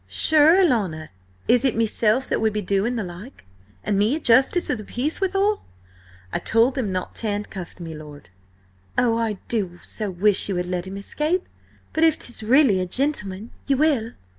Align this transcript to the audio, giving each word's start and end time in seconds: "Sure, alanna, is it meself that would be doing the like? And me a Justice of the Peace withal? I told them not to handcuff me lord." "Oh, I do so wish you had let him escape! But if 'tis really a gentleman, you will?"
"Sure, 0.07 0.59
alanna, 0.59 1.09
is 1.47 1.63
it 1.63 1.75
meself 1.77 2.27
that 2.27 2.41
would 2.41 2.53
be 2.53 2.61
doing 2.63 2.95
the 2.95 3.03
like? 3.03 3.45
And 3.83 3.99
me 3.99 4.15
a 4.15 4.19
Justice 4.19 4.67
of 4.71 4.79
the 4.79 4.83
Peace 4.83 5.21
withal? 5.21 5.63
I 6.33 6.39
told 6.39 6.73
them 6.73 6.91
not 6.91 7.13
to 7.17 7.27
handcuff 7.27 7.79
me 7.79 7.93
lord." 7.93 8.29
"Oh, 8.97 9.15
I 9.19 9.33
do 9.47 9.77
so 9.83 10.09
wish 10.09 10.49
you 10.49 10.55
had 10.55 10.65
let 10.65 10.87
him 10.87 10.97
escape! 10.97 11.47
But 11.93 12.03
if 12.03 12.17
'tis 12.17 12.41
really 12.41 12.79
a 12.79 12.87
gentleman, 12.87 13.51
you 13.67 13.77
will?" 13.77 14.13